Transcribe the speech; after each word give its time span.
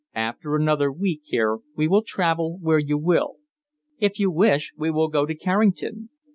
"After 0.15 0.55
another 0.55 0.91
week 0.91 1.21
here 1.25 1.59
we 1.75 1.87
will 1.87 2.01
travel 2.01 2.57
where 2.59 2.79
you 2.79 2.97
will. 2.97 3.35
If 3.99 4.17
you 4.17 4.31
wish, 4.31 4.73
we 4.75 4.89
will 4.89 5.09
go 5.09 5.27
to 5.27 5.35
Carrington. 5.35 6.09